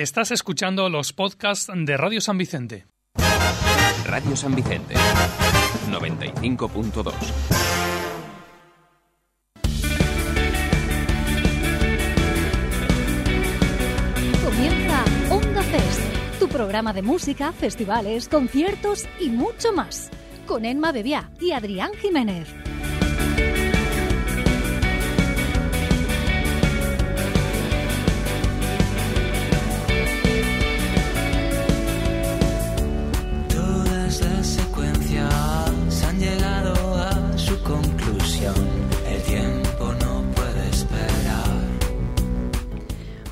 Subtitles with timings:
[0.00, 2.86] Estás escuchando los podcasts de Radio San Vicente.
[4.06, 4.94] Radio San Vicente
[5.90, 7.12] 95.2
[14.42, 16.00] Comienza Onda Fest,
[16.38, 20.08] tu programa de música, festivales, conciertos y mucho más,
[20.46, 22.48] con Enma Bebiá y Adrián Jiménez.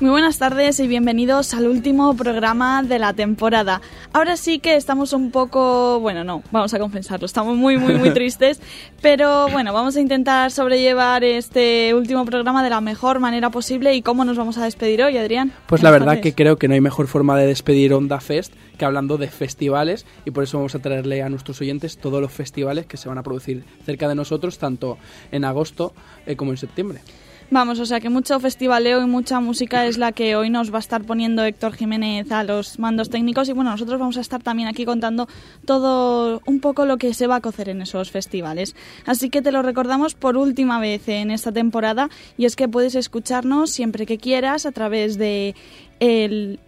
[0.01, 3.81] Muy buenas tardes y bienvenidos al último programa de la temporada.
[4.13, 8.09] Ahora sí que estamos un poco, bueno, no, vamos a confesarlo, estamos muy, muy, muy
[8.13, 8.61] tristes,
[9.01, 14.01] pero bueno, vamos a intentar sobrellevar este último programa de la mejor manera posible y
[14.01, 15.51] cómo nos vamos a despedir hoy, Adrián.
[15.67, 16.21] Pues la verdad tardes.
[16.21, 20.05] que creo que no hay mejor forma de despedir Onda Fest que hablando de festivales
[20.23, 23.17] y por eso vamos a traerle a nuestros oyentes todos los festivales que se van
[23.17, 24.97] a producir cerca de nosotros, tanto
[25.33, 25.91] en agosto
[26.25, 27.01] eh, como en septiembre.
[27.51, 30.77] Vamos, o sea que mucho festivaleo y mucha música es la que hoy nos va
[30.77, 34.43] a estar poniendo Héctor Jiménez a los mandos técnicos y bueno, nosotros vamos a estar
[34.43, 35.27] también aquí contando
[35.65, 38.75] todo un poco lo que se va a cocer en esos festivales.
[39.07, 42.93] Así que te lo recordamos por última vez en esta temporada y es que puedes
[42.93, 45.55] escucharnos siempre que quieras a través de
[45.99, 46.59] el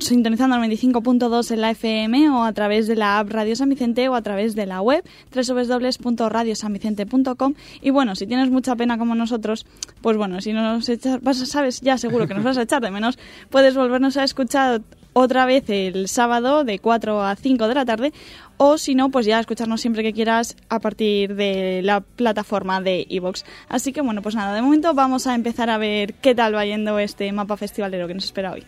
[0.00, 4.08] sintonizando al 95.2 en la FM o a través de la app Radio San Vicente
[4.08, 9.66] o a través de la web www.radiosanvicente.com y bueno, si tienes mucha pena como nosotros,
[10.00, 12.90] pues bueno, si nos echas, vas sabes ya seguro que nos vas a echar de
[12.90, 13.18] menos,
[13.50, 18.12] puedes volvernos a escuchar otra vez el sábado de 4 a 5 de la tarde
[18.56, 23.06] o si no, pues ya escucharnos siempre que quieras a partir de la plataforma de
[23.08, 23.42] iVoox.
[23.68, 26.64] Así que bueno, pues nada, de momento vamos a empezar a ver qué tal va
[26.64, 28.64] yendo este mapa festivalero que nos espera hoy.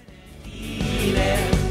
[1.23, 1.62] En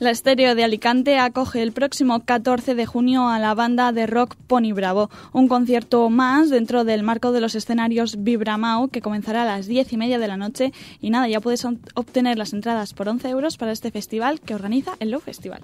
[0.00, 4.36] La Estéreo de Alicante acoge el próximo 14 de junio a la banda de rock
[4.46, 9.56] Pony Bravo, un concierto más dentro del marco de los escenarios Vibramao que comenzará a
[9.56, 11.64] las 10 y media de la noche y nada, ya puedes
[11.94, 15.62] obtener las entradas por 11 euros para este festival que organiza el Low Festival.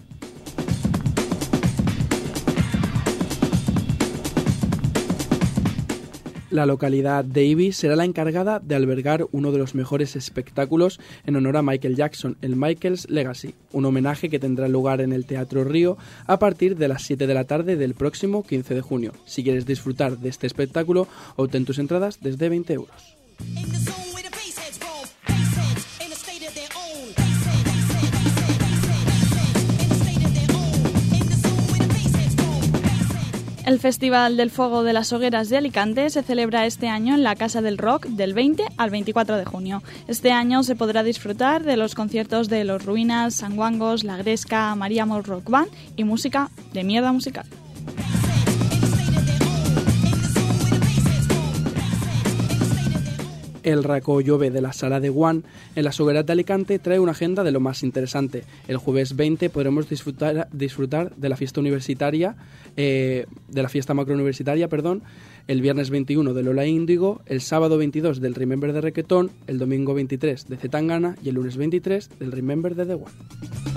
[6.55, 11.57] La localidad Ibis será la encargada de albergar uno de los mejores espectáculos en honor
[11.57, 15.99] a Michael Jackson, el Michael's Legacy, un homenaje que tendrá lugar en el Teatro Río
[16.29, 19.15] a partir de las 7 de la tarde del próximo 15 de junio.
[19.25, 23.17] Si quieres disfrutar de este espectáculo, obtén tus entradas desde 20 euros.
[33.75, 37.35] El Festival del Fuego de las Hogueras de Alicante se celebra este año en la
[37.35, 39.83] Casa del Rock del 20 al 24 de junio.
[40.07, 45.07] Este año se podrá disfrutar de los conciertos de Los Ruinas, Sanguangos, La Gresca, María
[45.07, 47.47] Rock Band y música de mierda musical.
[53.65, 55.43] El Raco Llove de la Sala de Guan
[55.75, 58.45] en las hogueras de Alicante trae una agenda de lo más interesante.
[58.69, 62.37] El jueves 20 podremos disfrutar, disfrutar de la fiesta universitaria,
[62.77, 65.03] eh, de la fiesta macrouniversitaria, perdón,
[65.49, 69.95] el viernes 21 de Lola Índigo, el sábado 22 del Remember de Requetón, el domingo
[69.95, 73.74] 23 de Zetangana y el lunes 23 del Remember de The One.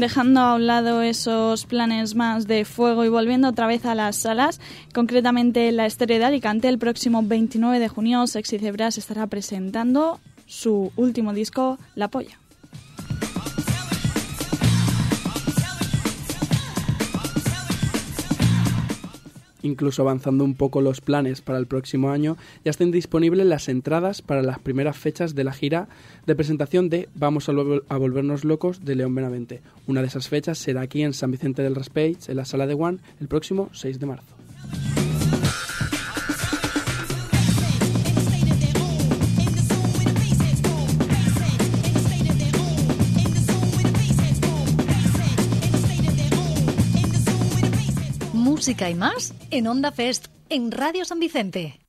[0.00, 4.16] Dejando a un lado esos planes más de fuego y volviendo otra vez a las
[4.16, 4.58] salas,
[4.94, 10.90] concretamente la Estéreo de Alicante, el próximo 29 de junio Sexy Zebras estará presentando su
[10.96, 12.39] último disco, La Polla.
[19.62, 24.22] Incluso avanzando un poco los planes para el próximo año, ya están disponibles las entradas
[24.22, 25.88] para las primeras fechas de la gira
[26.26, 29.60] de presentación de Vamos a, a Volvernos Locos de León Benavente.
[29.86, 32.74] Una de esas fechas será aquí en San Vicente del Raspeig, en la sala de
[32.74, 34.99] One, el próximo 6 de marzo.
[48.60, 51.80] música y más en Onda Fest, en Radio San Vicente.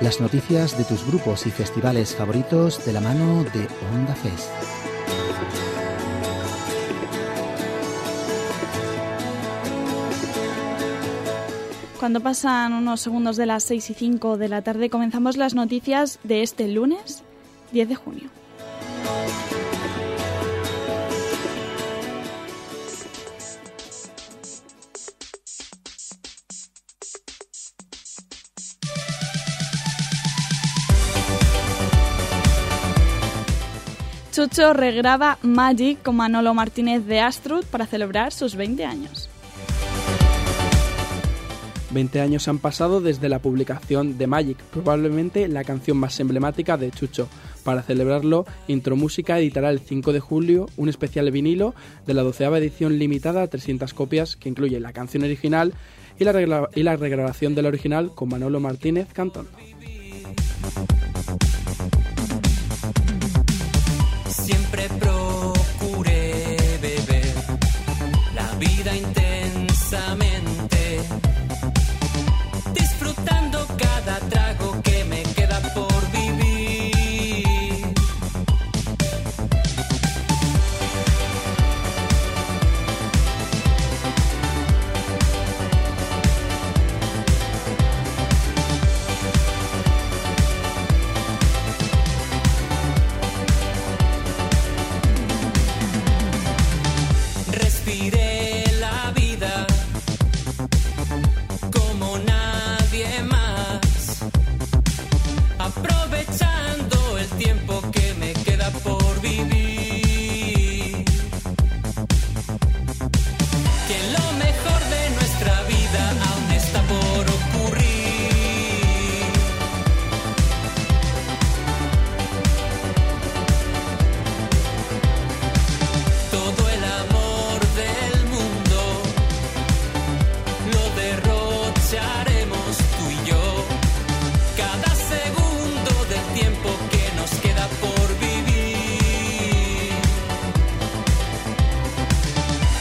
[0.00, 4.83] Las noticias de tus grupos y festivales favoritos de la mano de Onda Fest.
[12.04, 16.18] Cuando pasan unos segundos de las 6 y 5 de la tarde, comenzamos las noticias
[16.22, 17.22] de este lunes
[17.72, 18.28] 10 de junio.
[34.30, 39.30] Chucho regraba Magic con Manolo Martínez de Astrud para celebrar sus 20 años.
[41.94, 46.90] 20 años han pasado desde la publicación de Magic, probablemente la canción más emblemática de
[46.90, 47.28] Chucho.
[47.62, 51.74] Para celebrarlo, Intromúsica editará el 5 de julio un especial vinilo
[52.06, 55.72] de la doceava edición limitada a 300 copias que incluye la canción original
[56.18, 59.50] y la, y la regrabación de la original con Manolo Martínez cantando.
[64.28, 67.34] Siempre procuré beber
[68.34, 68.96] la vida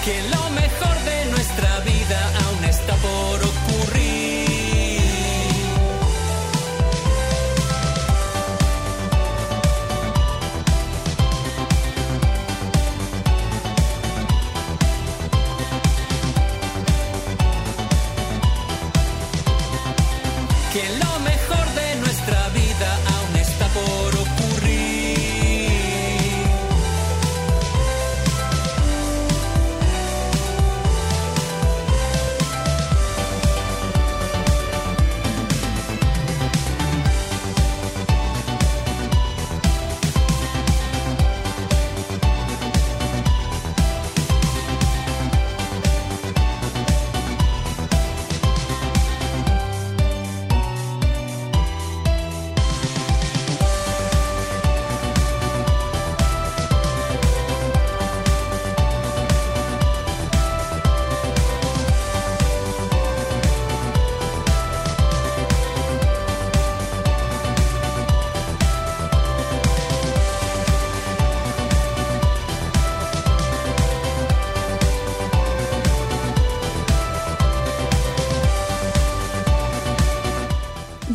[0.03, 0.32] Que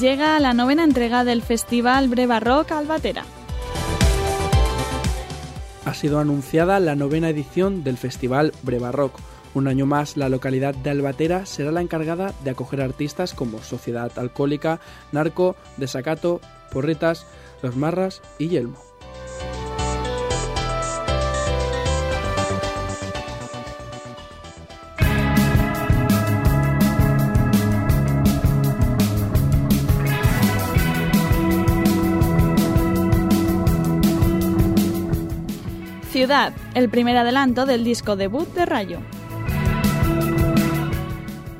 [0.09, 3.27] Llega la novena entrega del Festival Breva Rock Albatera.
[5.85, 9.19] Ha sido anunciada la novena edición del Festival Breva Rock.
[9.53, 14.11] Un año más, la localidad de Albatera será la encargada de acoger artistas como Sociedad
[14.19, 14.81] Alcohólica,
[15.12, 16.41] Narco, Desacato,
[16.73, 17.27] Porretas,
[17.62, 18.88] Los Marras y Yelmo.
[36.19, 38.99] Ciudad, el primer adelanto del disco debut de Rayo.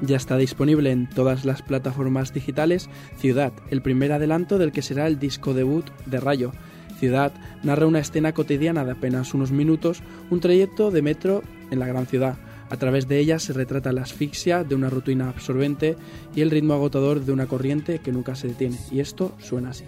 [0.03, 5.07] Ya está disponible en todas las plataformas digitales Ciudad, el primer adelanto del que será
[5.07, 6.50] el disco debut de Rayo.
[6.99, 11.87] Ciudad narra una escena cotidiana de apenas unos minutos, un trayecto de metro en la
[11.87, 12.35] gran ciudad.
[12.69, 15.95] A través de ella se retrata la asfixia de una rutina absorbente
[16.35, 18.79] y el ritmo agotador de una corriente que nunca se detiene.
[18.91, 19.85] Y esto suena así.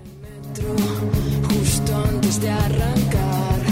[1.48, 3.69] Justo antes de arrancar,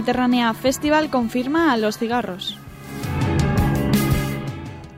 [0.00, 2.56] Mediterránea Festival confirma a los cigarros.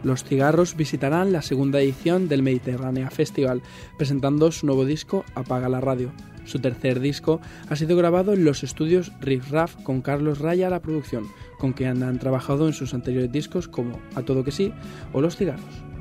[0.04, 3.62] Los Cigarros visitarán la segunda edición del Mediterránea Festival,
[3.98, 6.12] presentando su nuevo disco Apaga la Radio.
[6.44, 10.82] Su tercer disco ha sido grabado en los estudios Riff Raff con Carlos Raya la
[10.82, 11.26] producción,
[11.58, 14.72] con quien han trabajado en sus anteriores discos como A Todo Que Sí
[15.12, 15.91] o Los Cigarros.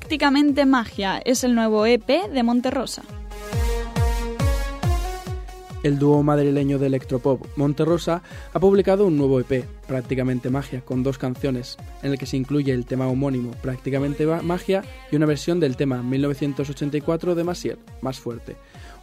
[0.00, 3.02] Prácticamente Magia es el nuevo EP de Monterrosa.
[5.82, 11.18] El dúo madrileño de electropop Monterrosa ha publicado un nuevo EP, Prácticamente Magia, con dos
[11.18, 15.76] canciones, en el que se incluye el tema homónimo Prácticamente Magia y una versión del
[15.76, 18.54] tema 1984 de Massiel, Más Fuerte.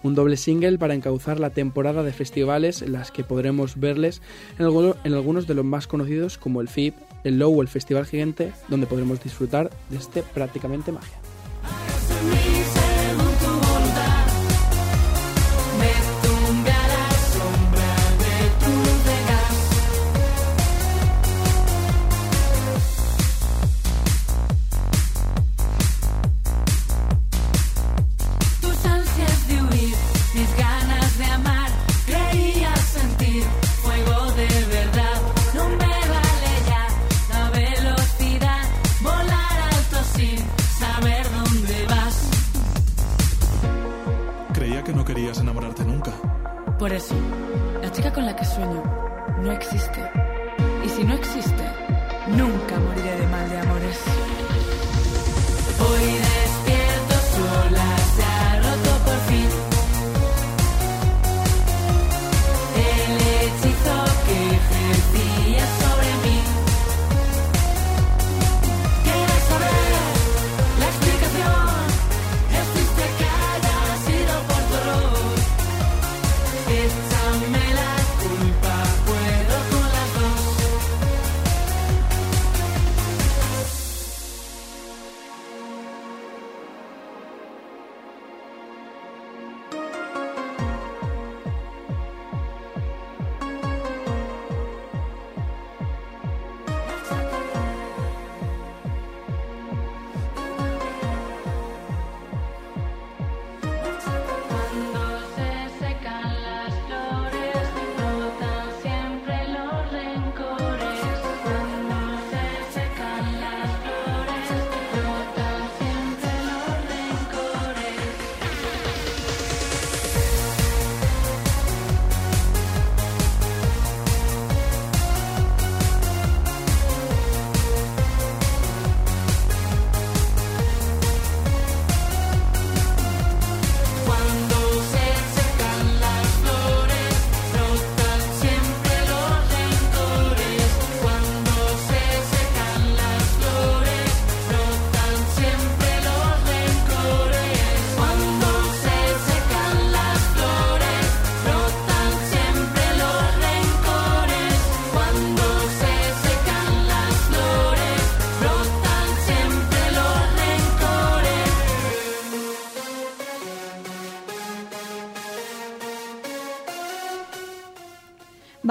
[0.01, 4.21] Un doble single para encauzar la temporada de festivales en las que podremos verles
[4.57, 7.67] en, alguno- en algunos de los más conocidos como el FIP, el Low o el
[7.67, 11.17] Festival Gigante, donde podremos disfrutar de este Prácticamente Magia.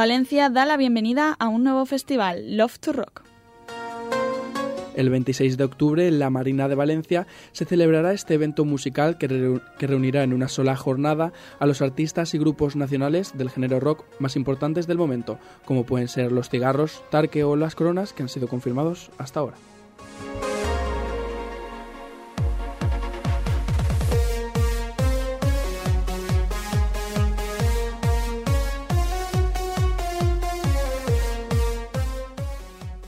[0.05, 3.23] Valencia da la bienvenida a un nuevo festival, Love to Rock.
[4.95, 9.31] El 26 de octubre, en la Marina de Valencia, se celebrará este evento musical que,
[9.31, 13.81] reu- que reunirá en una sola jornada a los artistas y grupos nacionales del género
[13.81, 18.25] rock más importantes del momento, como pueden ser Los Cigarros, Tarque o Las Coronas, que
[18.25, 19.57] han sido confirmados hasta ahora.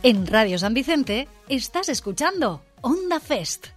[0.03, 3.69] En Radio San Vicente estás escuchando Onda Fest.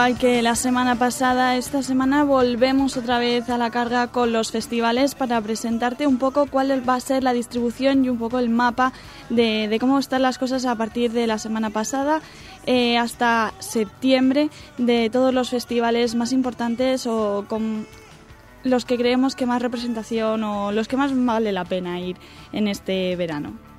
[0.00, 4.50] Igual que la semana pasada, esta semana volvemos otra vez a la carga con los
[4.50, 8.48] festivales para presentarte un poco cuál va a ser la distribución y un poco el
[8.48, 8.94] mapa
[9.28, 12.22] de, cómo están las cosas a partir de la semana pasada
[12.64, 17.86] eh, hasta septiembre de todos los festivales más importantes o con
[18.64, 22.16] los que creemos que más representación o los que más vale la pena ir
[22.54, 23.69] en este verano.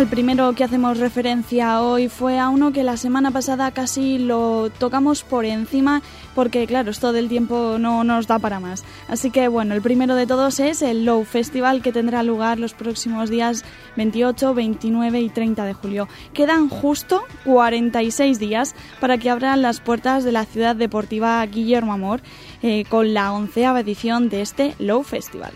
[0.00, 4.70] Al primero que hacemos referencia hoy fue a uno que la semana pasada casi lo
[4.70, 6.00] tocamos por encima
[6.34, 8.82] porque claro, esto del tiempo no nos da para más.
[9.08, 12.72] Así que bueno, el primero de todos es el Low Festival que tendrá lugar los
[12.72, 13.62] próximos días
[13.98, 16.08] 28, 29 y 30 de julio.
[16.32, 22.22] Quedan justo 46 días para que abran las puertas de la ciudad deportiva Guillermo Amor
[22.62, 25.52] eh, con la onceava edición de este Low Festival.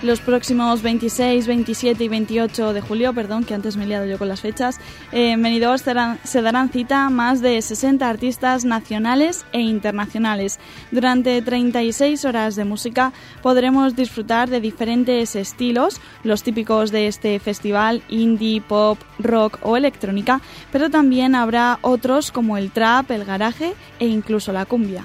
[0.00, 4.16] Los próximos 26, 27 y 28 de julio, perdón, que antes me he liado yo
[4.16, 4.78] con las fechas,
[5.10, 5.36] eh,
[6.22, 10.60] se darán cita más de 60 artistas nacionales e internacionales.
[10.92, 18.04] Durante 36 horas de música podremos disfrutar de diferentes estilos, los típicos de este festival,
[18.08, 24.06] indie, pop, rock o electrónica, pero también habrá otros como el trap, el garaje e
[24.06, 25.02] incluso la cumbia.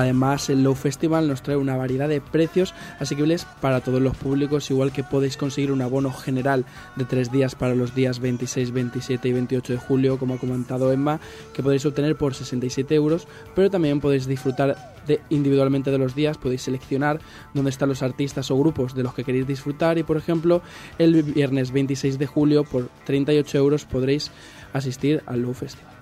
[0.00, 4.70] Además, el Low Festival nos trae una variedad de precios asequibles para todos los públicos,
[4.70, 6.64] igual que podéis conseguir un abono general
[6.96, 10.90] de tres días para los días 26, 27 y 28 de julio, como ha comentado
[10.90, 11.20] Emma,
[11.52, 16.38] que podéis obtener por 67 euros, pero también podéis disfrutar de, individualmente de los días,
[16.38, 17.20] podéis seleccionar
[17.52, 20.62] dónde están los artistas o grupos de los que queréis disfrutar y, por ejemplo,
[20.98, 24.30] el viernes 26 de julio por 38 euros podréis
[24.72, 25.92] asistir al Low Festival.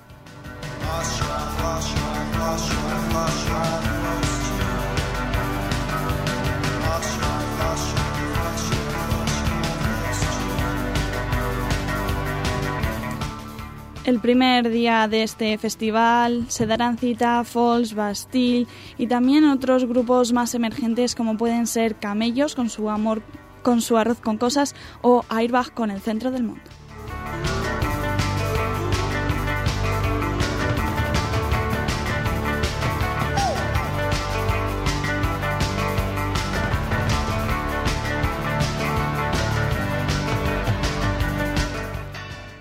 [14.08, 18.66] El primer día de este festival se darán cita Falls, Bastille
[18.96, 23.20] y también otros grupos más emergentes como pueden ser Camellos con su amor
[23.60, 26.62] con su arroz con cosas o Airbag con el centro del mundo.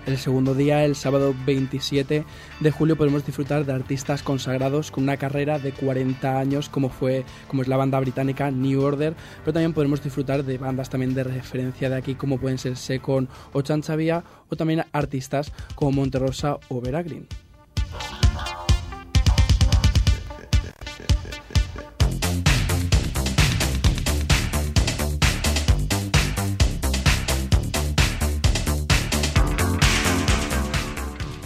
[0.08, 2.24] El segundo día, el sábado 27
[2.60, 7.26] de julio, podemos disfrutar de artistas consagrados con una carrera de 40 años, como fue,
[7.46, 11.24] como es la banda británica New Order, pero también podemos disfrutar de bandas también de
[11.24, 16.80] referencia de aquí, como pueden ser Secon o Chanchavía, o también artistas como Monterosa o
[16.80, 17.28] Vera Green.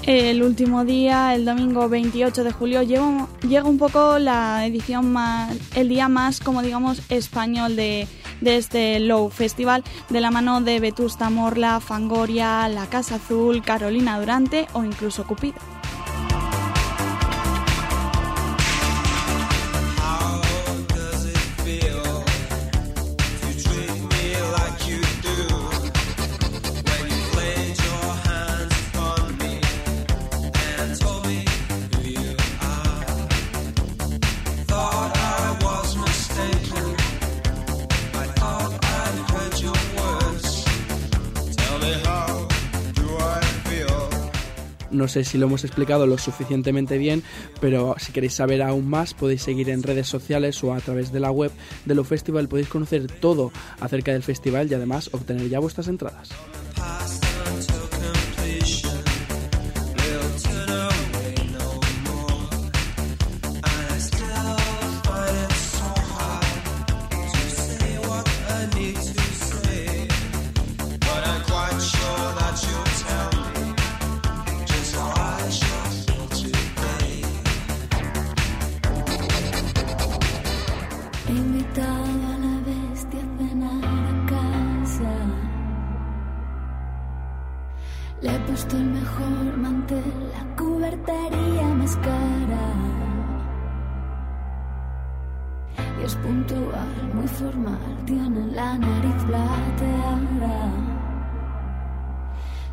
[0.05, 5.57] El último día, el domingo 28 de julio, llega, llega un poco la edición más,
[5.77, 8.09] el día más, como digamos, español de,
[8.41, 14.19] de este Low Festival, de la mano de Vetusta Morla, Fangoria, La Casa Azul, Carolina
[14.19, 15.72] Durante o incluso Cupido.
[45.03, 47.25] No sé si lo hemos explicado lo suficientemente bien,
[47.61, 51.19] pero si queréis saber aún más podéis seguir en redes sociales o a través de
[51.19, 51.51] la web
[51.87, 56.29] de lo festival podéis conocer todo acerca del festival y además obtener ya vuestras entradas.
[88.47, 92.67] Puesto el mejor mantel, la cubertería más cara.
[96.01, 100.71] Y es puntual, muy formal, tiene la nariz plateada.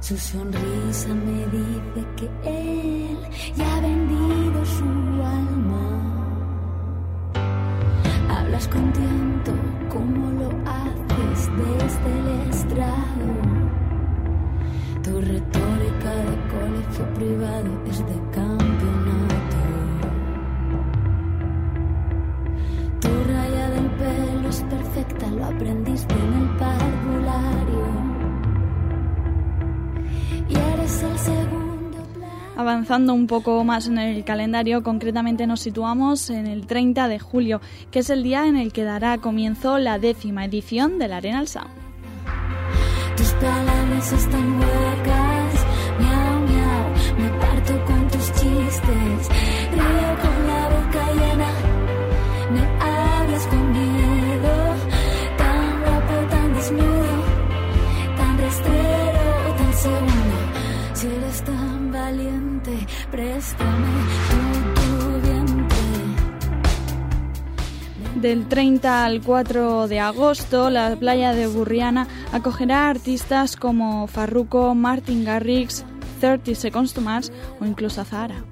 [0.01, 3.17] Su sonrisa me dice que él
[3.55, 4.83] ya ha vendido su
[5.23, 5.85] alma.
[8.29, 9.51] Hablas con tiento
[9.89, 13.48] como lo haces desde el estrado.
[15.10, 19.58] Tu retórica de colegio privado es de campeonato.
[23.02, 27.88] Tu raya del pelo es perfecta, lo aprendiste en el parvulario.
[30.48, 32.30] Y eres el segundo plan.
[32.56, 37.62] Avanzando un poco más en el calendario, concretamente nos situamos en el 30 de julio,
[37.89, 41.72] que es el día en el que dará comienzo la décima edición del Arenal Sound.
[43.17, 43.34] Tus
[43.97, 45.54] están huecas,
[45.99, 46.86] miau, miau.
[47.17, 49.30] Me parto con tus chistes,
[49.73, 51.52] río con la boca llena.
[52.54, 54.56] Me hablas con miedo,
[55.38, 57.15] tan guapo, tan desnudo,
[58.17, 60.38] tan rastrero, tan segundo.
[60.93, 63.78] Si eres tan valiente, préstame
[68.21, 75.23] Del 30 al 4 de agosto, la playa de Burriana acogerá artistas como Farruko, Martin
[75.23, 75.86] Garrix,
[76.19, 78.48] 30 Seconds to Mars o incluso Zahara.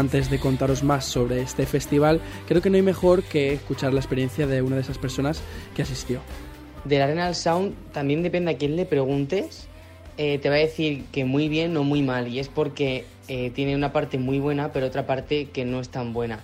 [0.00, 4.00] Antes de contaros más sobre este festival, creo que no hay mejor que escuchar la
[4.00, 5.42] experiencia de una de esas personas
[5.76, 6.22] que asistió.
[6.86, 9.68] Del Arenal Sound también depende a quién le preguntes,
[10.16, 13.50] eh, te va a decir que muy bien o muy mal, y es porque eh,
[13.50, 16.40] tiene una parte muy buena, pero otra parte que no es tan buena.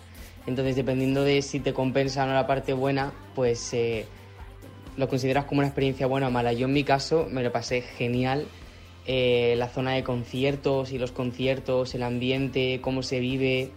[0.46, 4.04] Entonces, dependiendo de si te compensa o no la parte buena, pues eh,
[4.98, 6.52] lo consideras como una experiencia buena o mala.
[6.52, 8.44] Yo en mi caso me lo pasé genial.
[9.08, 13.70] Eh, la zona de conciertos y los conciertos, el ambiente, cómo se vive.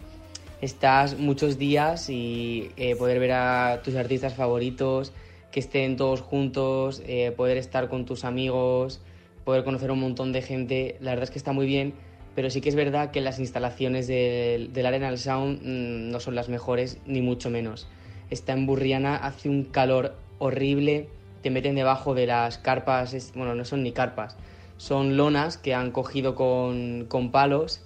[0.60, 5.14] Estás muchos días y eh, poder ver a tus artistas favoritos,
[5.52, 9.02] que estén todos juntos, eh, poder estar con tus amigos,
[9.46, 10.98] poder conocer un montón de gente.
[11.00, 11.94] La verdad es que está muy bien,
[12.34, 16.34] pero sí que es verdad que las instalaciones del, del Arenal Sound mm, no son
[16.34, 17.88] las mejores, ni mucho menos.
[18.32, 21.08] Está en Burriana, hace un calor horrible,
[21.44, 24.36] te meten debajo de las carpas, bueno, no son ni carpas,
[24.80, 27.82] son lonas que han cogido con, con palos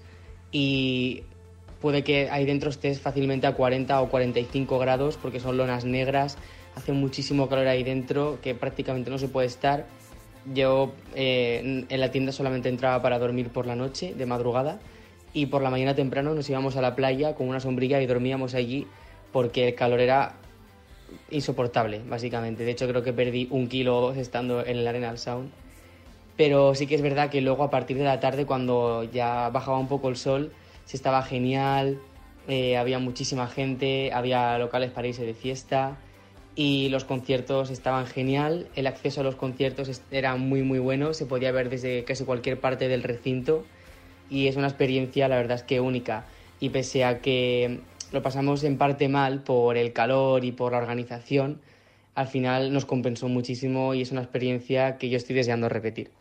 [0.51, 1.23] y
[1.81, 6.37] puede que ahí dentro estés fácilmente a 40 o 45 grados porque son lonas negras,
[6.75, 9.87] hace muchísimo calor ahí dentro que prácticamente no se puede estar.
[10.53, 14.79] Yo eh, en- la tienda solamente entraba para dormir por la noche, de madrugada,
[15.33, 18.53] y por la mañana temprano nos íbamos a la playa con una sombrilla y dormíamos
[18.53, 18.85] allí
[19.31, 20.35] porque el calor era
[21.31, 22.63] insoportable, básicamente.
[22.65, 25.49] De hecho, creo que perdí un kilo estando en el Arenal Sound.
[26.37, 29.77] Pero sí que es verdad que luego a partir de la tarde, cuando ya bajaba
[29.77, 30.51] un poco el sol,
[30.85, 31.99] se estaba genial,
[32.47, 35.97] eh, había muchísima gente, había locales para irse de fiesta
[36.55, 38.67] y los conciertos estaban genial.
[38.75, 42.59] El acceso a los conciertos era muy muy bueno, se podía ver desde casi cualquier
[42.59, 43.63] parte del recinto
[44.29, 46.25] y es una experiencia la verdad es que única.
[46.59, 47.79] Y pese a que
[48.11, 51.61] lo pasamos en parte mal por el calor y por la organización,
[52.15, 56.11] al final nos compensó muchísimo y es una experiencia que yo estoy deseando repetir.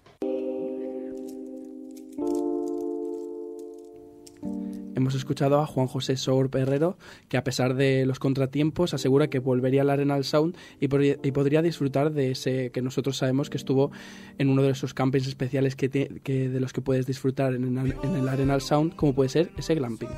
[5.03, 6.97] Hemos escuchado a Juan José Sour Herrero,
[7.29, 11.61] que a pesar de los contratiempos asegura que volvería al Arenal Sound y, y podría
[11.61, 13.91] disfrutar de ese que nosotros sabemos que estuvo
[14.38, 17.97] en uno de esos campings especiales que, que de los que puedes disfrutar en el,
[18.01, 20.09] en el Arenal Sound, como puede ser ese glamping.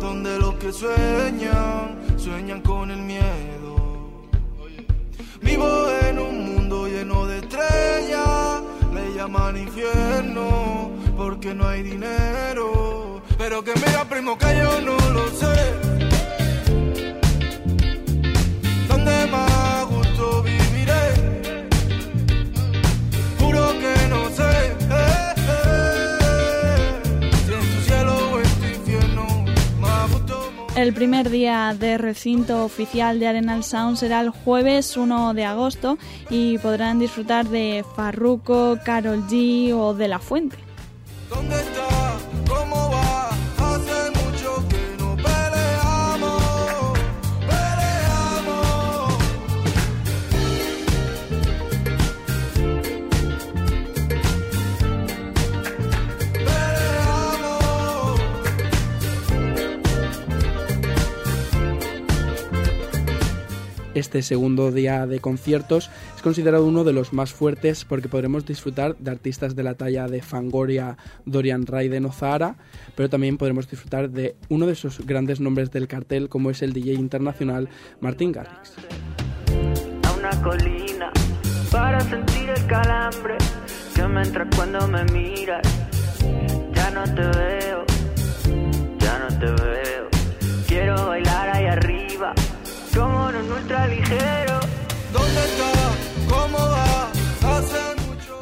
[0.00, 4.26] donde los que sueñan, sueñan con el miedo.
[5.40, 13.11] Vivo en un mundo lleno de estrellas, le llaman infierno, porque no hay dinero.
[13.38, 15.72] Pero que mira, primo, que yo no lo sé.
[18.88, 21.68] ¿Dónde más gusto viviré?
[23.40, 24.52] Juro que no sé.
[24.90, 27.02] eh, eh.
[27.46, 29.44] Si en tu cielo o en tu infierno,
[29.80, 35.34] más gusto El primer día de recinto oficial de Arenal Sound será el jueves 1
[35.34, 35.98] de agosto
[36.30, 40.58] y podrán disfrutar de Farruko, Carol G o de La Fuente.
[41.28, 41.88] ¿Dónde está?
[63.94, 68.96] Este segundo día de conciertos es considerado uno de los más fuertes porque podremos disfrutar
[68.96, 72.56] de artistas de la talla de Fangoria, Dorian Raiden o Zahara,
[72.96, 76.72] pero también podremos disfrutar de uno de esos grandes nombres del cartel como es el
[76.72, 77.68] DJ internacional
[78.00, 78.76] Martin Garrix.
[80.04, 81.12] a una colina
[81.70, 83.36] para sentir el calambre
[83.94, 84.22] que me
[84.56, 85.62] cuando me miras.
[86.74, 87.61] Ya no te veo,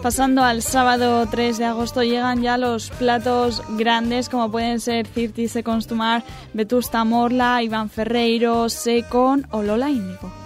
[0.03, 5.47] Pasando al sábado 3 de agosto llegan ya los platos grandes como pueden ser 30
[5.47, 10.40] Seconds to Mars, Vetusta Morla, Iván Ferreiro, Secon o Lola Índigo.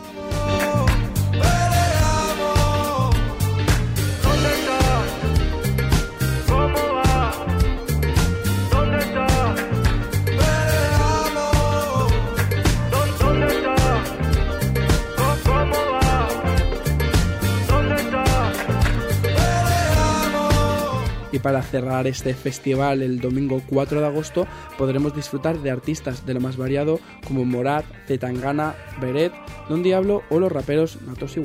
[21.45, 24.47] Para cerrar este festival el domingo 4 de agosto
[24.79, 29.35] podremos disfrutar de artistas de lo más variado como Morat, Zetangana, Beret,
[29.69, 31.43] Don Diablo o los raperos Natos y.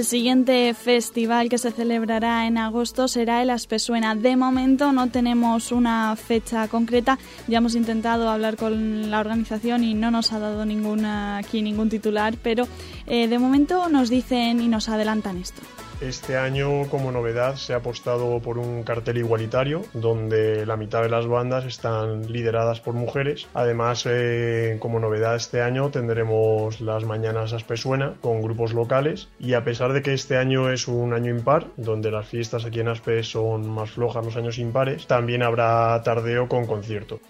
[0.00, 4.14] El siguiente festival que se celebrará en agosto será el Aspesuena.
[4.14, 7.18] De momento no tenemos una fecha concreta.
[7.48, 11.90] Ya hemos intentado hablar con la organización y no nos ha dado ninguna aquí ningún
[11.90, 12.66] titular, pero
[13.06, 15.60] eh, de momento nos dicen y nos adelantan esto.
[16.00, 21.10] Este año, como novedad, se ha apostado por un cartel igualitario, donde la mitad de
[21.10, 23.48] las bandas están lideradas por mujeres.
[23.52, 29.28] Además, eh, como novedad este año, tendremos las mañanas Aspesuena con grupos locales.
[29.38, 32.80] Y a pesar de que este año es un año impar, donde las fiestas aquí
[32.80, 37.20] en Aspe son más flojas los años impares, también habrá tardeo con concierto.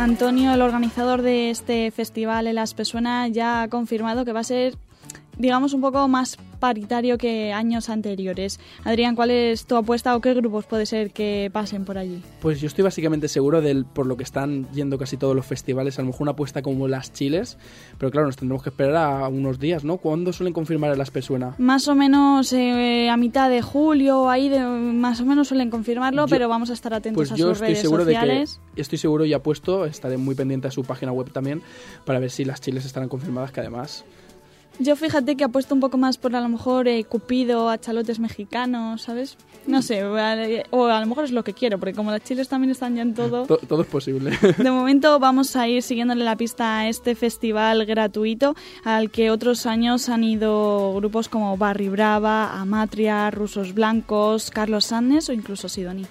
[0.00, 4.76] Antonio, el organizador de este festival, el Aspesuena, ya ha confirmado que va a ser,
[5.40, 8.60] digamos, un poco más paritario que años anteriores.
[8.84, 12.22] Adrián, ¿cuál es tu apuesta o qué grupos puede ser que pasen por allí?
[12.42, 15.98] Pues yo estoy básicamente seguro del por lo que están yendo casi todos los festivales,
[15.98, 17.56] a lo mejor una apuesta como las Chiles,
[17.98, 19.96] pero claro, nos tendremos que esperar a unos días, ¿no?
[19.96, 21.54] ¿Cuándo suelen confirmar el Aspesuena?
[21.56, 26.26] Más o menos eh, a mitad de julio, ahí de, más o menos suelen confirmarlo,
[26.26, 28.60] Yo- pero vamos a estar atentos Pues a yo sus estoy redes seguro sociales.
[28.68, 31.62] de que estoy seguro y apuesto, estaré muy pendiente a su página web también
[32.04, 34.04] para ver si las chiles estarán confirmadas, que además
[34.82, 39.02] Yo fíjate que apuesto un poco más por a lo mejor eh, Cupido, achalotes mexicanos,
[39.02, 39.36] ¿sabes?
[39.66, 40.34] No sé, o a,
[40.70, 43.02] o a lo mejor es lo que quiero, porque como las chiles también están ya
[43.02, 43.44] en todo.
[43.44, 44.30] to- todo es posible.
[44.56, 49.66] De momento vamos a ir siguiéndole la pista a este festival gratuito al que otros
[49.66, 56.06] años han ido grupos como Barry Brava, Amatria, Rusos Blancos, Carlos Sannes o incluso Sidoni.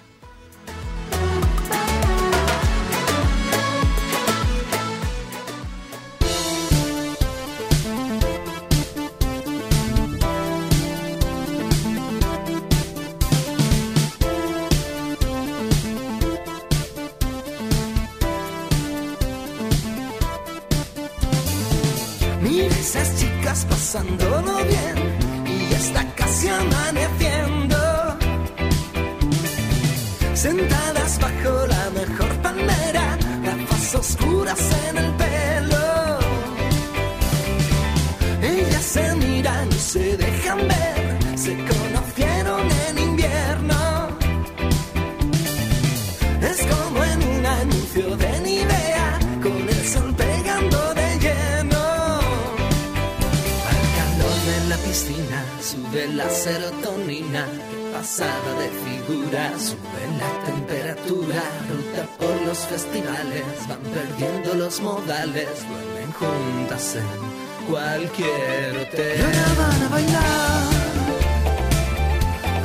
[58.19, 66.11] Pasada de figura, sube la temperatura, ruta por los festivales, van perdiendo los modales, duermen
[66.11, 69.19] juntas en cualquier hotel.
[69.19, 70.63] Y ahora van a bailar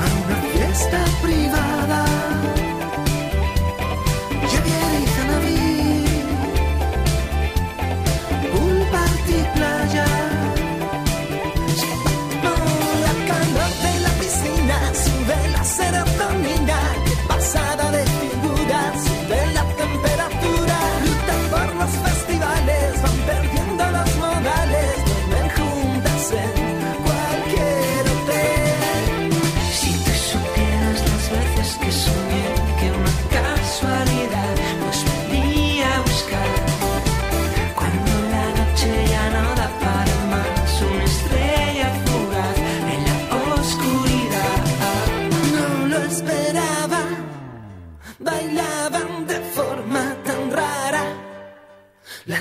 [0.01, 1.44] a una fiesta privada.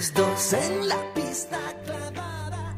[0.03, 2.75] Las dos en la pista clavadas.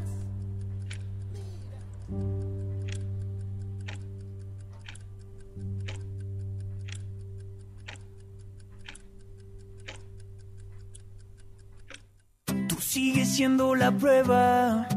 [12.69, 14.88] Tú sigues siendo la prueba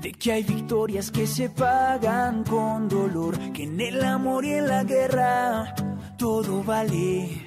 [0.00, 4.66] de que hay victorias que se pagan con dolor, que en el amor y en
[4.66, 5.72] la guerra
[6.18, 7.45] todo vale.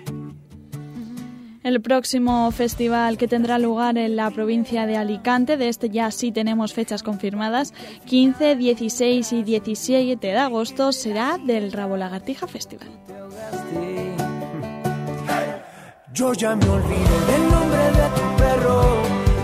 [1.69, 6.31] El próximo festival que tendrá lugar en la provincia de Alicante, de este ya sí
[6.31, 12.87] tenemos fechas confirmadas, 15, 16 y 17 de agosto, será del Rabo Lagartija Festival.
[16.11, 19.03] Yo ya me olvido del nombre de tu perro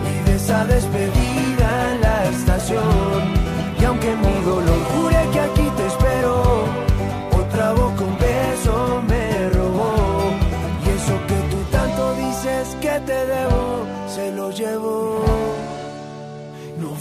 [0.10, 3.34] y de esa despedida en la estación.
[3.80, 6.45] Y aunque mi dolor jure que aquí te espero,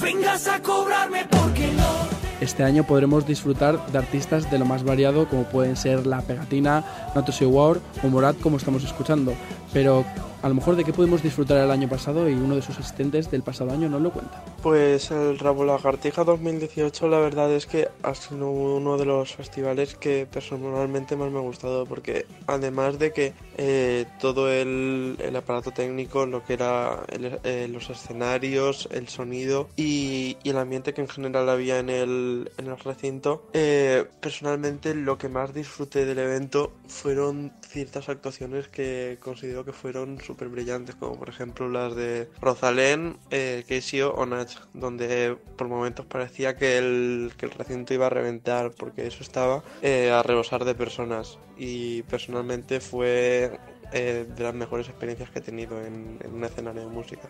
[0.05, 2.15] vengas a cobrarme porque no.
[2.41, 6.85] Este año podremos disfrutar de artistas de lo más variado como pueden ser La Pegatina,
[7.15, 9.33] Not So War o Morat como estamos escuchando.
[9.73, 10.05] Pero
[10.45, 13.31] a lo mejor de qué pudimos disfrutar el año pasado y uno de sus asistentes
[13.31, 14.45] del pasado año nos lo cuenta.
[14.63, 19.95] Pues el Rabo Lagartija 2018 la verdad es que ha sido uno de los festivales
[19.95, 26.27] que personalmente más me ha gustado porque además de que eh, todo el, aparato técnico,
[26.27, 31.49] lo que era eh, los escenarios, el sonido y, y el ambiente que en general
[31.49, 37.55] había en el, en el recinto, eh, personalmente lo que más disfruté del evento fueron
[37.67, 43.63] ciertas actuaciones que considero que fueron súper brillantes, como por ejemplo las de Rosalén, eh,
[43.69, 48.73] Keisio o Nach, donde por momentos parecía que el, que el recinto iba a reventar,
[48.73, 51.39] porque eso estaba eh, a rebosar de personas.
[51.57, 53.61] Y personalmente fue
[53.93, 57.29] eh, de las mejores experiencias que he tenido en, en un escenario de música.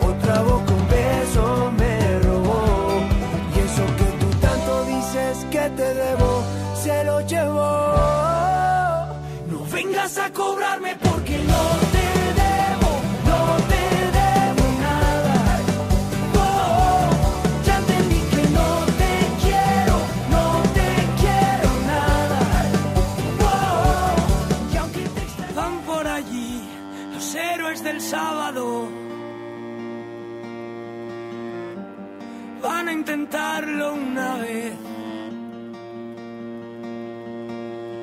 [0.00, 3.00] Otra boca un beso me robó.
[3.54, 6.42] Y eso que tú tanto dices que te debo,
[6.82, 8.32] se lo llevó.
[9.52, 11.11] No vengas a cobrarme porque
[33.32, 34.74] intentarlo una vez.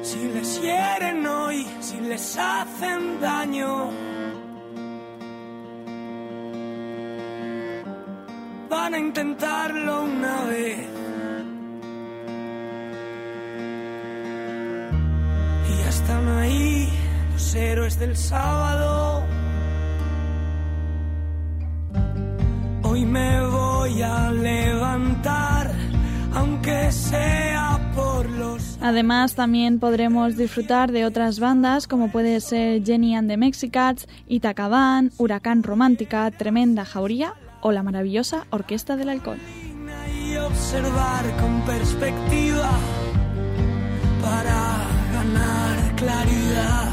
[0.02, 3.92] Si les hieren hoy, si les hacen daño,
[8.70, 10.88] van a intentarlo una vez.
[15.70, 16.90] Y ya están ahí
[17.34, 19.24] los héroes del sábado.
[22.82, 23.59] Hoy me voy
[24.02, 25.72] a levantar,
[26.34, 33.16] aunque sea por los Además, también podremos disfrutar de otras bandas como puede ser Jenny
[33.16, 39.40] and the Mexicats, Itacabán, Huracán Romántica, Tremenda Jauría o la maravillosa Orquesta del Halcón.
[40.16, 42.70] y observar con perspectiva
[44.22, 46.90] para ganar claridad.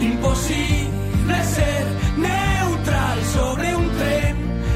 [0.00, 1.86] Imposible ser
[2.16, 4.27] neutral sobre un tren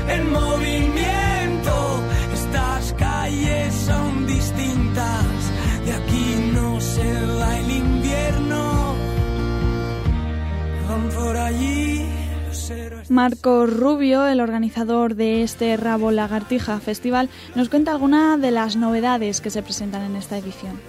[0.08, 2.02] en movimiento.
[2.32, 5.26] Estas calles son distintas,
[5.84, 8.94] de aquí no se va el invierno.
[10.88, 12.06] Van por allí.
[13.08, 19.40] Marcos Rubio, el organizador de este Rabo Lagartija Festival, nos cuenta alguna de las novedades
[19.40, 20.80] que se presentan en esta edición.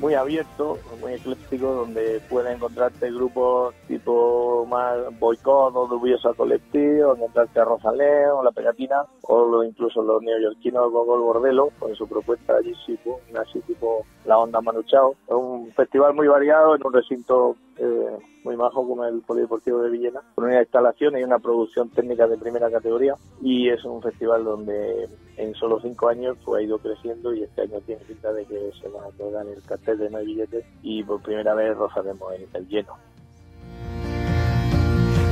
[0.00, 7.60] Muy abierto, muy ecléctico, donde puedes encontrarte grupos tipo más boicot o dubiosa colectivo, encontrarte
[7.60, 12.74] a Rosalén o La Pegatina, o incluso los neoyorquinos Gogol Bordelo, con su propuesta allí
[12.84, 15.14] sí, pues, así tipo la onda Manu Chao.
[15.26, 19.90] Es un festival muy variado en un recinto eh, muy majo como el Polideportivo de
[19.90, 24.44] Villena, con una instalación y una producción técnica de primera categoría, y es un festival
[24.44, 28.44] donde en solo cinco años pues, ha ido creciendo y este año tiene pinta de
[28.44, 31.76] que se va a colgar el cartel de no hay billetes y por primera vez
[31.76, 32.96] rozaremos el, el lleno.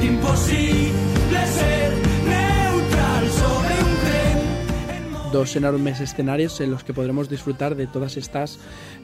[0.02, 1.92] Imposible ser
[2.26, 5.32] neutral sobre un tren.
[5.32, 8.58] Dos enormes escenarios en los que podremos disfrutar de todas estas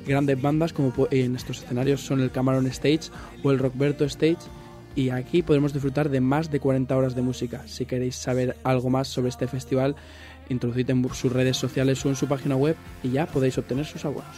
[0.07, 3.11] grandes bandas, como en estos escenarios son el Cameron Stage
[3.43, 4.39] o el Rockberto Stage.
[4.95, 7.67] Y aquí podremos disfrutar de más de 40 horas de música.
[7.67, 9.97] Si queréis saber algo más sobre este festival,
[10.51, 14.05] introducid en sus redes sociales o en su página web y ya podéis obtener sus
[14.05, 14.37] abonos.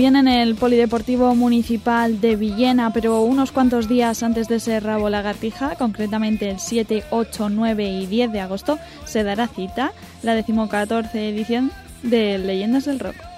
[0.00, 5.10] También en el Polideportivo Municipal de Villena, pero unos cuantos días antes de ese rabo
[5.10, 9.92] lagartija, concretamente el 7, 8, 9 y 10 de agosto, se dará cita
[10.22, 11.70] la decimocatorce edición
[12.02, 13.29] de Leyendas del Rock.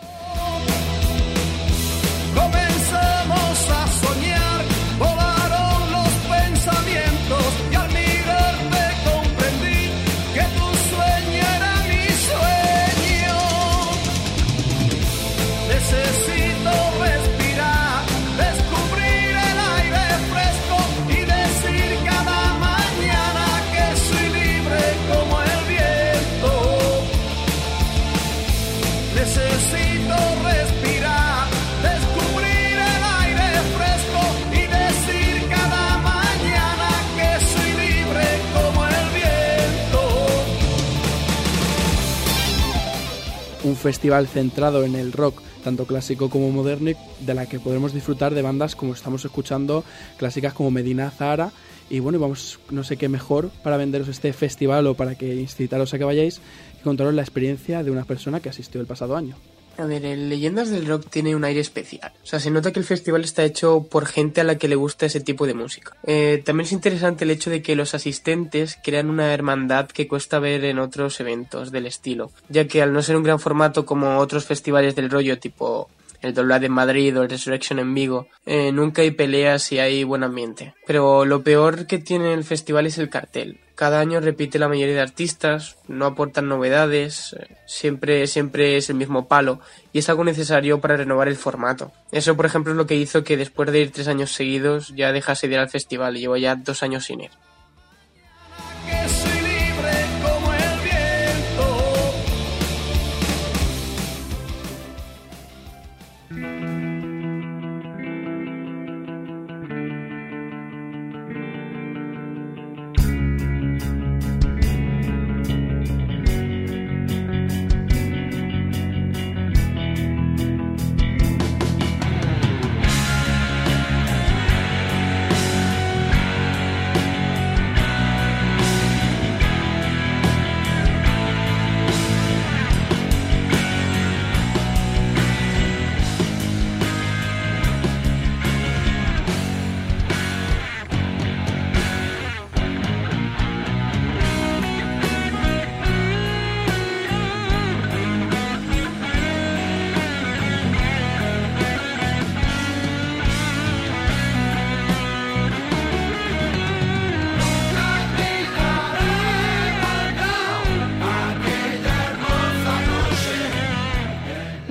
[43.83, 48.41] Festival centrado en el rock, tanto clásico como moderno, de la que podremos disfrutar de
[48.41, 49.85] bandas como estamos escuchando,
[50.19, 51.51] clásicas como Medina Zahara.
[51.91, 55.93] Y bueno, vamos, no sé qué mejor para venderos este festival o para que incitaros
[55.93, 56.41] a que vayáis
[56.81, 59.37] y contaros la experiencia de una persona que asistió el pasado año.
[59.79, 62.13] A ver, el Leyendas del Rock tiene un aire especial.
[62.23, 64.77] O sea, se nota que el festival está hecho por gente a la que le
[64.77, 65.97] gusta ese tipo de música.
[66.05, 70.39] Eh, también es interesante el hecho de que los asistentes crean una hermandad que cuesta
[70.39, 74.19] ver en otros eventos del estilo, ya que al no ser un gran formato como
[74.19, 75.89] otros festivales del rollo tipo
[76.23, 80.05] el Doblad en Madrid o el Resurrection en Vigo, eh, nunca hay peleas y hay
[80.05, 80.75] buen ambiente.
[80.87, 83.59] Pero lo peor que tiene el festival es el cartel.
[83.75, 87.35] Cada año repite la mayoría de artistas, no aportan novedades,
[87.67, 89.61] siempre, siempre es el mismo palo
[89.93, 91.91] y es algo necesario para renovar el formato.
[92.11, 95.13] Eso, por ejemplo, es lo que hizo que después de ir tres años seguidos ya
[95.13, 97.31] dejase de ir al festival y llevo ya dos años sin ir.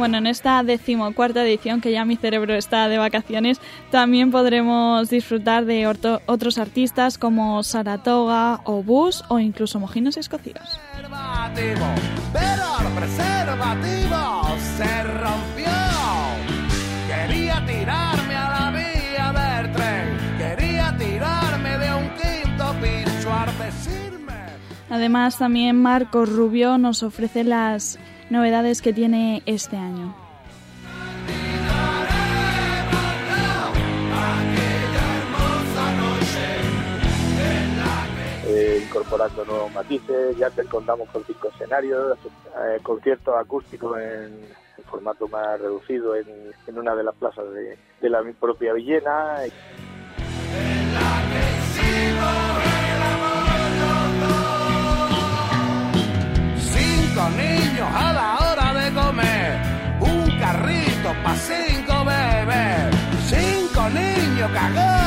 [0.01, 5.65] Bueno, en esta decimocuarta edición, que ya mi cerebro está de vacaciones, también podremos disfrutar
[5.65, 10.63] de otros artistas como Saratoga o Bush o incluso Mojinos Escocidos.
[10.91, 11.85] Preservativo,
[12.33, 15.71] pero el preservativo se rompió.
[17.07, 19.71] Quería tirarme a la vía del
[20.39, 22.73] quería tirarme de un quinto
[23.63, 24.33] decirme.
[24.89, 27.99] Además, también Marcos Rubio nos ofrece las
[28.31, 30.15] novedades que tiene este año.
[38.47, 40.37] eh, incorporando nuevos matices.
[40.37, 44.39] Ya te contamos con cinco escenarios, eh, conciertos acústicos en,
[44.77, 46.27] en formato más reducido en,
[46.67, 47.77] en una de las plazas de,
[48.09, 49.39] la propia Villena.
[49.43, 49.55] Cinco
[64.49, 65.00] niños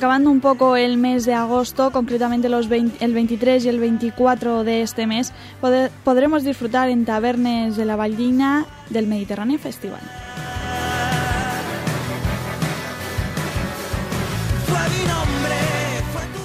[0.00, 4.64] Acabando un poco el mes de agosto, concretamente los 20 el 23 y el 24
[4.64, 5.30] de este mes,
[6.04, 10.00] podremos disfrutar en Tabernes de la Vallina del Mediterráneo Festival.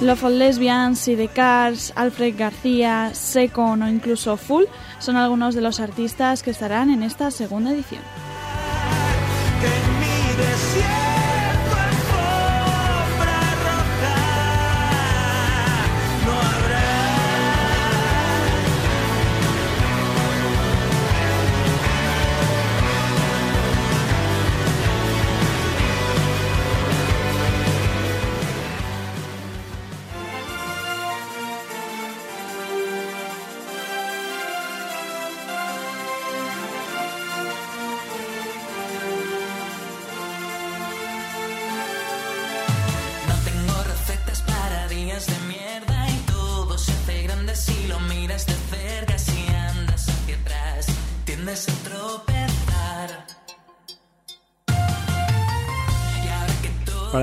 [0.01, 4.65] Love of Lesbians, Cars, Alfred García, Secon o incluso Full
[4.99, 8.01] son algunos de los artistas que estarán en esta segunda edición.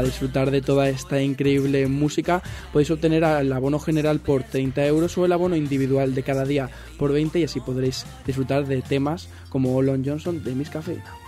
[0.04, 2.42] Disfrutar de toda esta increíble música
[2.72, 6.70] podéis obtener el abono general por 30 euros o el abono individual de cada día
[6.98, 11.21] por 20 y así podréis disfrutar de temas como Olon Johnson de Miss Cafeína.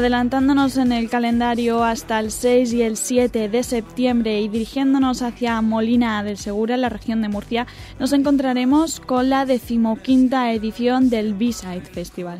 [0.00, 5.60] Adelantándonos en el calendario hasta el 6 y el 7 de septiembre y dirigiéndonos hacia
[5.60, 7.66] Molina del Segura, en la región de Murcia,
[7.98, 12.38] nos encontraremos con la decimoquinta edición del B-Side Festival.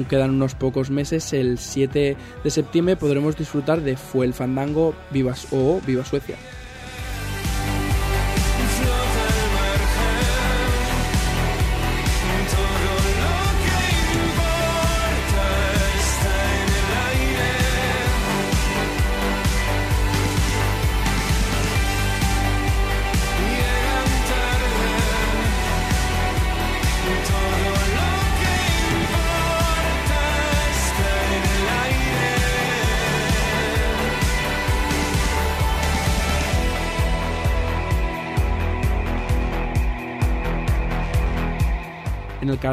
[0.00, 4.94] Aún quedan unos pocos meses, el 7 de septiembre podremos disfrutar de Fue el Fandango
[5.10, 6.36] Vivas o Viva Suecia.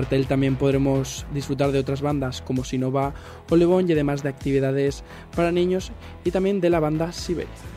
[0.06, 3.14] También podremos disfrutar de otras bandas como Sinova
[3.50, 5.04] o Lebón y además de actividades
[5.36, 5.92] para niños
[6.24, 7.77] y también de la banda Siberia.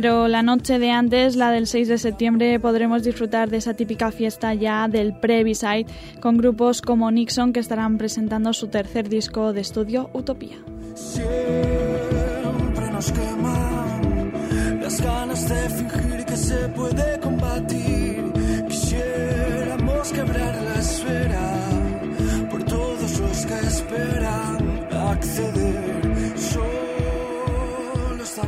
[0.00, 4.10] Pero la noche de antes, la del 6 de septiembre, podremos disfrutar de esa típica
[4.10, 5.84] fiesta ya del pre-B-side
[6.20, 10.56] con grupos como Nixon que estarán presentando su tercer disco de estudio, Utopía.
[10.94, 18.32] Siempre nos queman las ganas de fingir que se puede combatir.
[18.70, 26.38] Quisiéramos quebrar la esfera por todos los que esperan acceder.
[26.38, 28.46] Solo esta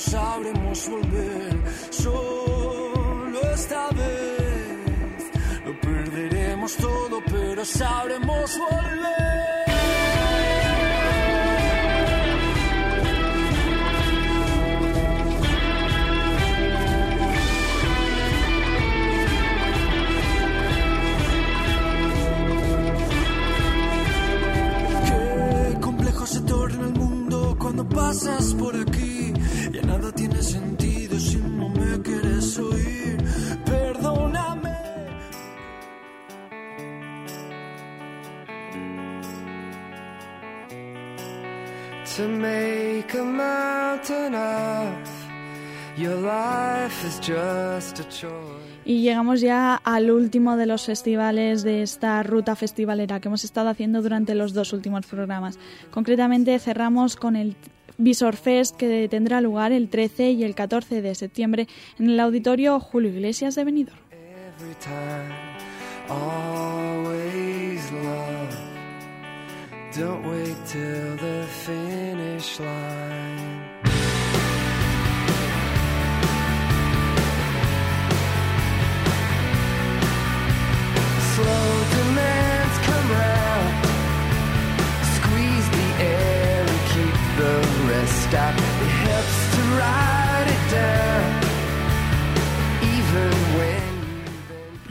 [0.00, 1.62] sabremos volver.
[1.90, 5.30] Solo esta vez
[5.66, 9.20] lo perderemos todo, pero sabremos volver.
[28.10, 28.99] Pasas por aquí.
[29.90, 33.18] Ya nada tiene sentido si no me quieres oír.
[33.64, 34.76] Perdóname.
[42.16, 48.70] To make a mountain of your life is just a choice.
[48.84, 53.68] Y llegamos ya al último de los festivales de esta ruta festivalera que hemos estado
[53.68, 55.58] haciendo durante los dos últimos programas.
[55.90, 57.56] Concretamente cerramos con el
[58.00, 62.80] Visor Fest que tendrá lugar el 13 y el 14 de septiembre en el auditorio
[62.80, 63.98] Julio Iglesias de Benidorm.
[81.40, 81.79] Every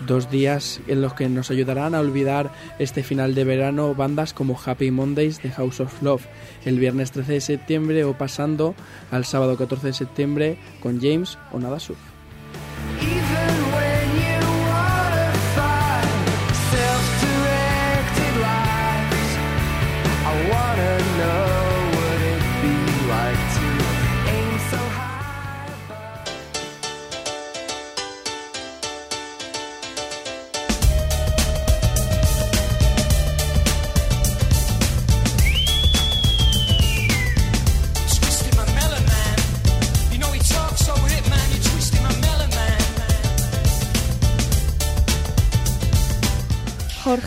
[0.06, 4.60] Dos días en los que nos ayudarán a olvidar este final de verano bandas como
[4.60, 6.26] Happy Mondays de House of Love,
[6.66, 8.76] el viernes 13 de septiembre o pasando
[9.12, 12.19] al sábado 14 de septiembre con James o Nada Surf.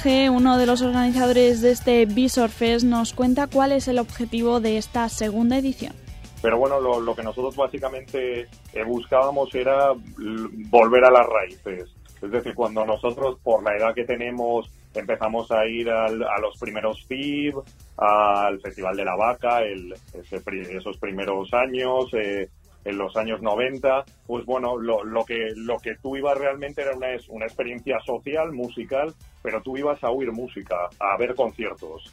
[0.02, 4.58] Jorge, uno de los organizadores de este Visor Fest, nos cuenta cuál es el objetivo
[4.58, 5.92] de esta segunda edición.
[6.42, 8.40] Pero bueno, lo, lo que nosotros básicamente
[8.72, 9.92] eh, buscábamos era
[10.70, 11.88] volver a las raíces.
[12.20, 16.58] Es decir, cuando nosotros, por la edad que tenemos, empezamos a ir al- a los
[16.58, 17.54] primeros FIB,
[17.98, 20.42] al Festival de la Vaca, el- ese
[20.76, 22.48] esos primeros años, eh,
[22.84, 26.96] en los años 90, pues bueno, lo, lo que lo que tú ibas realmente era
[26.96, 32.12] una, una experiencia social, musical, pero tú ibas a oír música, a ver conciertos.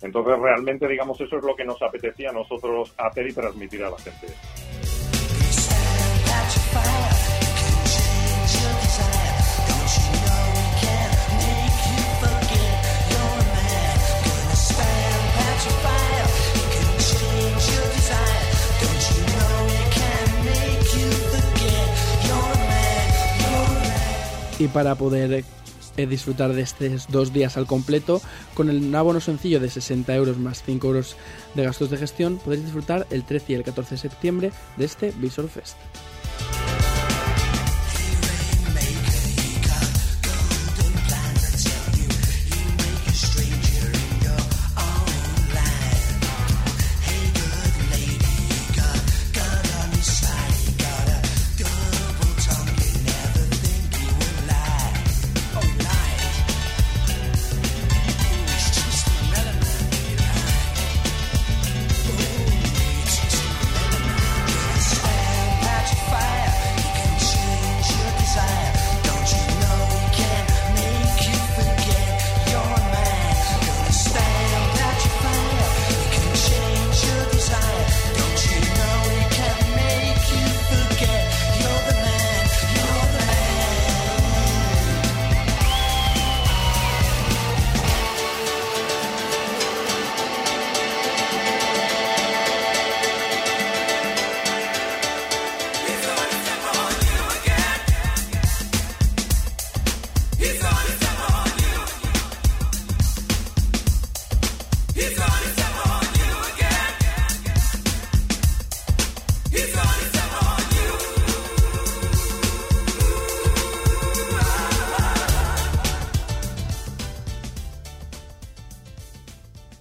[0.00, 3.90] Entonces realmente, digamos, eso es lo que nos apetecía a nosotros hacer y transmitir a
[3.90, 4.28] la gente.
[24.60, 25.44] Y para poder
[26.06, 28.20] disfrutar de estos dos días al completo,
[28.54, 31.16] con el abono sencillo de 60 euros más 5 euros
[31.54, 35.12] de gastos de gestión, podéis disfrutar el 13 y el 14 de septiembre de este
[35.12, 35.76] Visor Fest.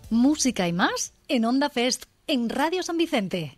[0.10, 3.58] Música y más en Onda Fest, en Radio San Vicente.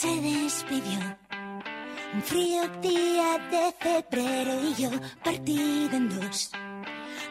[0.00, 1.00] Se despidió.
[2.14, 4.90] Un frío día de febrero y yo
[5.24, 6.52] partida en dos.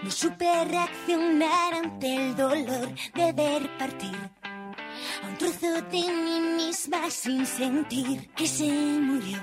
[0.03, 7.09] No supe reaccionar ante el dolor de ver partir a un trozo de mí misma
[7.09, 9.39] sin sentir que se murió.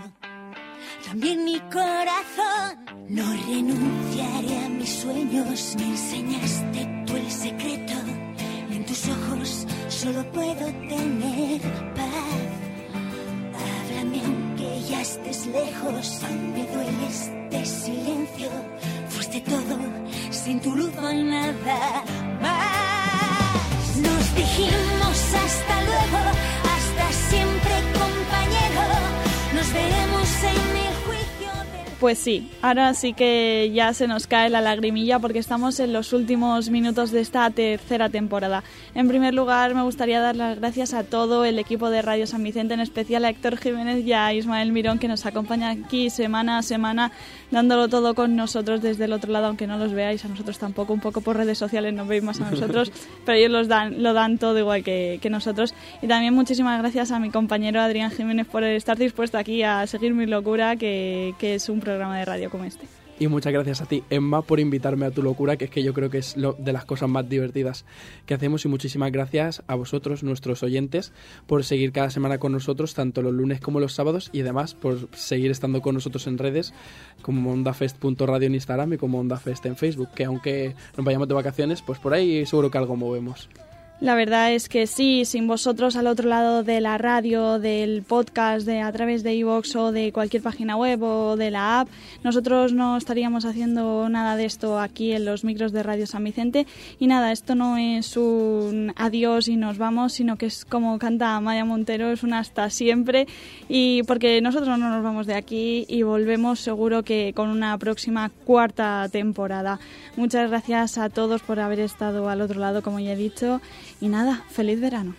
[1.06, 5.76] También mi corazón no renunciaré a mis sueños.
[5.78, 7.94] Me enseñaste tú el secreto
[8.70, 11.60] en tus ojos solo puedo tener
[11.94, 12.03] paz.
[14.88, 16.20] Ya estés lejos,
[16.54, 18.50] me duele este silencio.
[19.08, 19.78] Fuiste todo,
[20.30, 22.04] sin tu luz no hay nada
[22.42, 23.96] más.
[23.96, 26.18] Nos dijimos hasta luego,
[26.74, 28.84] hasta siempre compañero.
[29.54, 30.63] Nos veremos en.
[32.04, 36.12] Pues sí, ahora sí que ya se nos cae la lagrimilla porque estamos en los
[36.12, 38.62] últimos minutos de esta tercera temporada.
[38.94, 42.44] En primer lugar, me gustaría dar las gracias a todo el equipo de Radio San
[42.44, 46.58] Vicente, en especial a Héctor Jiménez y a Ismael Mirón, que nos acompaña aquí semana
[46.58, 47.10] a semana,
[47.50, 50.92] dándolo todo con nosotros desde el otro lado, aunque no los veáis, a nosotros tampoco,
[50.92, 52.92] un poco por redes sociales nos veis más a nosotros,
[53.24, 55.74] pero ellos los dan, lo dan todo igual que, que nosotros.
[56.02, 60.14] Y también muchísimas gracias a mi compañero Adrián Jiménez por estar dispuesto aquí a seguir
[60.14, 63.03] mi locura, que, que es un programa de radio como este.
[63.18, 65.94] Y muchas gracias a ti, Emma, por invitarme a tu locura, que es que yo
[65.94, 67.84] creo que es lo, de las cosas más divertidas
[68.26, 68.64] que hacemos.
[68.64, 71.12] Y muchísimas gracias a vosotros, nuestros oyentes,
[71.46, 75.08] por seguir cada semana con nosotros, tanto los lunes como los sábados, y además por
[75.14, 76.74] seguir estando con nosotros en redes,
[77.22, 81.82] como ondafest.radio en Instagram y como ondafest en Facebook, que aunque nos vayamos de vacaciones,
[81.82, 83.48] pues por ahí seguro que algo movemos.
[84.04, 88.66] La verdad es que sí, sin vosotros al otro lado de la radio, del podcast,
[88.66, 91.88] de a través de iVoox o de cualquier página web o de la app,
[92.22, 96.66] nosotros no estaríamos haciendo nada de esto aquí en los micros de Radio San Vicente.
[96.98, 101.40] Y nada, esto no es un adiós y nos vamos, sino que es como canta
[101.40, 103.26] Maya Montero, es un hasta siempre.
[103.70, 108.30] Y porque nosotros no nos vamos de aquí y volvemos seguro que con una próxima
[108.44, 109.80] cuarta temporada.
[110.16, 113.62] Muchas gracias a todos por haber estado al otro lado, como ya he dicho.
[114.00, 115.14] Y nada, feliz verano.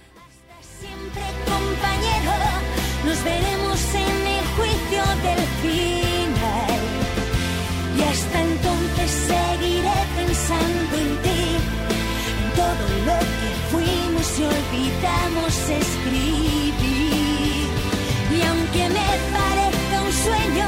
[1.45, 2.33] compañero,
[3.05, 6.81] nos veremos en el juicio del final.
[7.97, 11.43] Y hasta entonces seguiré pensando en ti,
[12.41, 16.73] en todo lo que fuimos y olvidamos escribir.
[18.35, 20.67] Y aunque me parezca un sueño